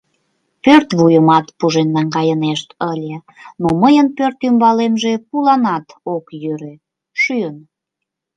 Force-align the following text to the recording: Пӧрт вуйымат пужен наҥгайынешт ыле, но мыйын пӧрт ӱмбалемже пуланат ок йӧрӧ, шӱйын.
Пӧрт 0.63 0.89
вуйымат 0.97 1.45
пужен 1.57 1.87
наҥгайынешт 1.95 2.69
ыле, 2.91 3.15
но 3.61 3.67
мыйын 3.81 4.07
пӧрт 4.17 4.39
ӱмбалемже 4.47 5.13
пуланат 5.27 5.85
ок 6.15 6.25
йӧрӧ, 6.41 6.73
шӱйын. 7.21 7.57